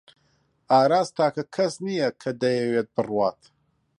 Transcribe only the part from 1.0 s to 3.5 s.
تاکە کەس نییە کە دەیەوێت بڕوات.